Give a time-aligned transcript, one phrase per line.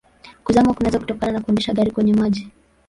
[0.43, 2.49] Kuzama kunaweza kutokana na kuendesha gari kwenye maji.